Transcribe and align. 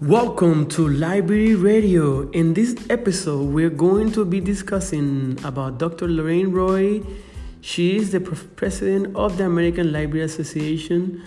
Welcome 0.00 0.66
to 0.70 0.88
Library 0.88 1.54
Radio. 1.54 2.28
In 2.30 2.52
this 2.54 2.74
episode, 2.90 3.52
we're 3.54 3.70
going 3.70 4.10
to 4.12 4.24
be 4.24 4.40
discussing 4.40 5.38
about 5.44 5.78
Dr. 5.78 6.08
Lorraine 6.08 6.50
Roy. 6.50 7.00
She 7.60 7.96
is 7.96 8.10
the 8.10 8.18
president 8.18 9.14
of 9.14 9.38
the 9.38 9.46
American 9.46 9.92
Library 9.92 10.24
Association. 10.24 11.22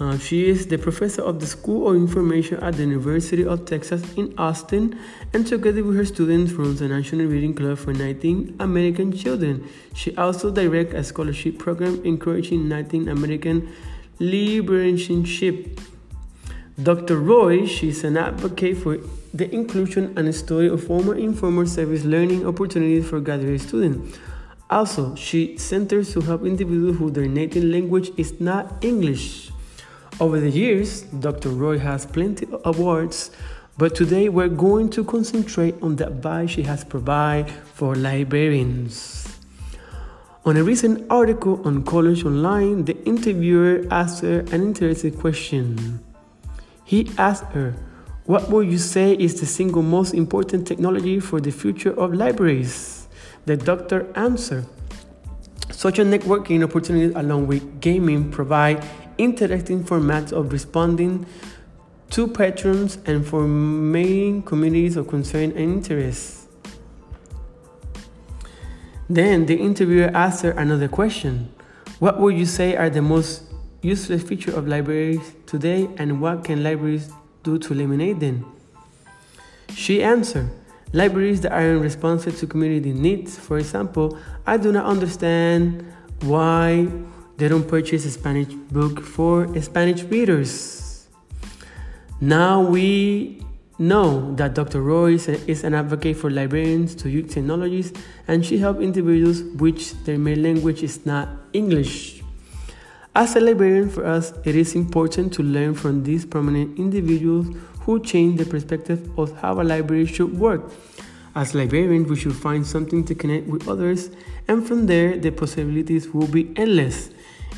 Uh, 0.00 0.16
she 0.16 0.48
is 0.48 0.66
the 0.68 0.78
professor 0.78 1.20
of 1.20 1.40
the 1.40 1.46
School 1.46 1.90
of 1.90 1.96
Information 1.96 2.58
at 2.60 2.76
the 2.76 2.84
University 2.84 3.44
of 3.44 3.66
Texas 3.66 4.02
in 4.14 4.32
Austin, 4.38 4.98
and 5.34 5.46
together 5.46 5.84
with 5.84 5.96
her 5.96 6.06
students 6.06 6.52
runs 6.52 6.78
the 6.78 6.88
National 6.88 7.26
Reading 7.26 7.54
Club 7.54 7.76
for 7.76 7.92
Native 7.92 8.58
American 8.58 9.12
children. 9.12 9.68
She 9.94 10.16
also 10.16 10.50
directs 10.50 10.94
a 10.94 11.04
scholarship 11.04 11.58
program 11.58 12.02
encouraging 12.02 12.66
Native 12.66 13.08
American 13.08 13.70
librarianship. 14.18 15.78
Dr. 16.82 17.16
Roy, 17.20 17.64
she's 17.64 18.04
an 18.04 18.18
advocate 18.18 18.76
for 18.76 18.98
the 19.32 19.50
inclusion 19.50 20.12
and 20.18 20.34
story 20.34 20.68
of 20.68 20.84
former 20.84 21.14
informal 21.14 21.66
service 21.66 22.04
learning 22.04 22.46
opportunities 22.46 23.08
for 23.08 23.18
graduate 23.18 23.62
students. 23.62 24.18
Also, 24.68 25.14
she 25.14 25.56
centers 25.56 26.12
to 26.12 26.20
help 26.20 26.44
individuals 26.44 26.98
who 26.98 27.10
their 27.10 27.26
native 27.26 27.64
language 27.64 28.10
is 28.18 28.38
not 28.40 28.84
English. 28.84 29.50
Over 30.20 30.38
the 30.38 30.50
years, 30.50 31.00
Dr. 31.02 31.48
Roy 31.48 31.78
has 31.78 32.04
plenty 32.04 32.46
of 32.52 32.60
awards, 32.66 33.30
but 33.78 33.94
today 33.94 34.28
we're 34.28 34.48
going 34.48 34.90
to 34.90 35.04
concentrate 35.04 35.80
on 35.80 35.96
the 35.96 36.08
advice 36.08 36.50
she 36.50 36.62
has 36.64 36.84
provided 36.84 37.50
for 37.72 37.94
librarians. 37.94 39.26
On 40.44 40.58
a 40.58 40.62
recent 40.62 41.10
article 41.10 41.66
on 41.66 41.84
College 41.84 42.24
Online, 42.26 42.84
the 42.84 43.02
interviewer 43.04 43.86
asked 43.90 44.20
her 44.20 44.40
an 44.52 44.60
interesting 44.60 45.12
question. 45.12 46.05
He 46.86 47.10
asked 47.18 47.52
her, 47.52 47.74
What 48.26 48.48
would 48.48 48.70
you 48.70 48.78
say 48.78 49.14
is 49.14 49.40
the 49.40 49.46
single 49.46 49.82
most 49.82 50.14
important 50.14 50.68
technology 50.68 51.18
for 51.18 51.40
the 51.40 51.50
future 51.50 51.90
of 51.98 52.14
libraries? 52.14 53.08
The 53.44 53.56
doctor 53.56 54.06
answered, 54.14 54.66
Social 55.72 56.06
networking 56.06 56.62
opportunities 56.62 57.14
along 57.16 57.48
with 57.48 57.80
gaming 57.80 58.30
provide 58.30 58.86
interactive 59.18 59.82
formats 59.82 60.32
of 60.32 60.52
responding 60.52 61.26
to 62.10 62.28
patrons 62.28 62.98
and 63.04 63.26
forming 63.26 64.42
communities 64.42 64.96
of 64.96 65.08
concern 65.08 65.50
and 65.50 65.58
interest. 65.58 66.48
Then 69.10 69.46
the 69.46 69.56
interviewer 69.56 70.12
asked 70.14 70.42
her 70.42 70.52
another 70.52 70.86
question. 70.86 71.52
What 71.98 72.20
would 72.20 72.36
you 72.36 72.46
say 72.46 72.76
are 72.76 72.90
the 72.90 73.02
most 73.02 73.45
useless 73.82 74.22
feature 74.22 74.54
of 74.56 74.66
libraries 74.66 75.34
today 75.46 75.88
and 75.98 76.20
what 76.20 76.44
can 76.44 76.62
libraries 76.62 77.10
do 77.42 77.58
to 77.58 77.72
eliminate 77.72 78.20
them? 78.20 78.44
She 79.74 80.02
answered, 80.02 80.50
Libraries 80.92 81.40
that 81.42 81.52
aren't 81.52 81.82
responsive 81.82 82.38
to 82.38 82.46
community 82.46 82.92
needs. 82.92 83.38
For 83.38 83.58
example, 83.58 84.16
I 84.46 84.56
do 84.56 84.72
not 84.72 84.86
understand 84.86 85.84
why 86.22 86.88
they 87.36 87.48
don't 87.48 87.68
purchase 87.68 88.06
a 88.06 88.10
Spanish 88.10 88.48
book 88.48 89.02
for 89.02 89.60
Spanish 89.60 90.04
readers. 90.04 91.08
Now 92.20 92.62
we 92.62 93.42
know 93.78 94.34
that 94.36 94.54
Dr. 94.54 94.80
Roy 94.80 95.14
is 95.14 95.64
an 95.64 95.74
advocate 95.74 96.16
for 96.16 96.30
librarians 96.30 96.94
to 96.94 97.10
use 97.10 97.34
technologies 97.34 97.92
and 98.26 98.46
she 98.46 98.56
helps 98.56 98.80
individuals 98.80 99.42
which 99.42 99.92
their 100.04 100.18
main 100.18 100.42
language 100.42 100.82
is 100.82 101.04
not 101.04 101.28
English. 101.52 102.22
As 103.16 103.34
a 103.34 103.40
librarian, 103.40 103.88
for 103.88 104.04
us, 104.04 104.34
it 104.44 104.54
is 104.54 104.74
important 104.74 105.32
to 105.32 105.42
learn 105.42 105.72
from 105.72 106.04
these 106.04 106.26
prominent 106.26 106.78
individuals 106.78 107.46
who 107.80 107.98
change 107.98 108.36
the 108.36 108.44
perspective 108.44 109.08
of 109.18 109.32
how 109.40 109.58
a 109.58 109.64
library 109.64 110.04
should 110.04 110.38
work. 110.38 110.70
As 111.34 111.54
librarians, 111.54 112.10
we 112.10 112.16
should 112.16 112.34
find 112.36 112.66
something 112.66 113.06
to 113.06 113.14
connect 113.14 113.46
with 113.46 113.68
others, 113.68 114.10
and 114.48 114.68
from 114.68 114.84
there, 114.84 115.16
the 115.16 115.30
possibilities 115.30 116.10
will 116.10 116.26
be 116.26 116.52
endless. 116.56 117.08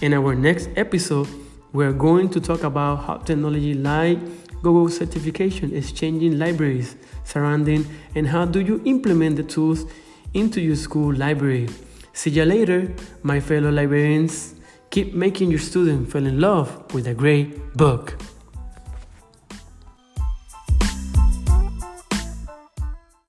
In 0.00 0.14
our 0.14 0.36
next 0.36 0.68
episode, 0.76 1.26
we're 1.72 1.92
going 1.92 2.28
to 2.28 2.40
talk 2.40 2.62
about 2.62 3.04
how 3.04 3.16
technology 3.16 3.74
like 3.74 4.20
Google 4.62 4.88
certification 4.88 5.72
is 5.72 5.90
changing 5.90 6.38
libraries 6.38 6.94
surrounding 7.24 7.84
and 8.14 8.28
how 8.28 8.44
do 8.44 8.60
you 8.60 8.80
implement 8.84 9.34
the 9.34 9.42
tools 9.42 9.86
into 10.34 10.60
your 10.60 10.76
school 10.76 11.12
library. 11.12 11.68
See 12.12 12.30
you 12.30 12.44
later, 12.44 12.94
my 13.24 13.40
fellow 13.40 13.72
librarians. 13.72 14.54
Keep 14.90 15.14
making 15.14 15.50
your 15.50 15.60
student 15.60 16.10
fall 16.10 16.24
in 16.24 16.40
love 16.40 16.94
with 16.94 17.06
a 17.06 17.14
great 17.14 17.76
book. 17.76 18.16